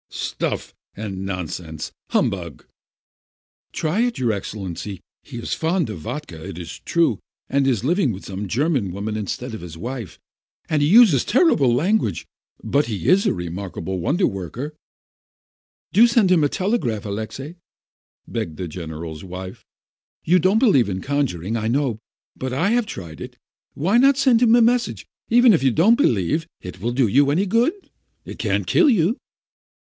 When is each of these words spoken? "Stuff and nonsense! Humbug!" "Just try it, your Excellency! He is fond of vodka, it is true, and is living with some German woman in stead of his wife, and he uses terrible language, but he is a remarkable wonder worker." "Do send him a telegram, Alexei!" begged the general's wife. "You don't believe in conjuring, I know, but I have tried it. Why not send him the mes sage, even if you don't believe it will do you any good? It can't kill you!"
"Stuff 0.09 0.73
and 0.95 1.23
nonsense! 1.27 1.91
Humbug!" 2.09 2.63
"Just 3.71 3.79
try 3.79 3.99
it, 4.01 4.17
your 4.17 4.31
Excellency! 4.31 4.99
He 5.21 5.37
is 5.37 5.53
fond 5.53 5.91
of 5.91 5.99
vodka, 5.99 6.43
it 6.43 6.57
is 6.57 6.79
true, 6.79 7.19
and 7.47 7.67
is 7.67 7.83
living 7.83 8.11
with 8.11 8.25
some 8.25 8.47
German 8.47 8.91
woman 8.91 9.15
in 9.15 9.27
stead 9.27 9.53
of 9.53 9.61
his 9.61 9.77
wife, 9.77 10.17
and 10.67 10.81
he 10.81 10.87
uses 10.87 11.23
terrible 11.23 11.71
language, 11.71 12.25
but 12.63 12.87
he 12.87 13.07
is 13.09 13.27
a 13.27 13.33
remarkable 13.35 13.99
wonder 13.99 14.25
worker." 14.25 14.73
"Do 15.93 16.07
send 16.07 16.31
him 16.31 16.43
a 16.43 16.49
telegram, 16.49 17.03
Alexei!" 17.03 17.57
begged 18.27 18.57
the 18.57 18.67
general's 18.67 19.23
wife. 19.23 19.63
"You 20.25 20.39
don't 20.39 20.57
believe 20.57 20.89
in 20.89 21.01
conjuring, 21.03 21.55
I 21.55 21.67
know, 21.67 21.99
but 22.35 22.51
I 22.53 22.71
have 22.71 22.87
tried 22.87 23.21
it. 23.21 23.37
Why 23.75 23.99
not 23.99 24.17
send 24.17 24.41
him 24.41 24.53
the 24.53 24.63
mes 24.63 24.81
sage, 24.81 25.05
even 25.29 25.53
if 25.53 25.61
you 25.61 25.69
don't 25.69 25.93
believe 25.93 26.47
it 26.59 26.79
will 26.81 26.91
do 26.91 27.05
you 27.07 27.29
any 27.29 27.45
good? 27.45 27.91
It 28.25 28.39
can't 28.39 28.65
kill 28.65 28.89
you!" 28.89 29.17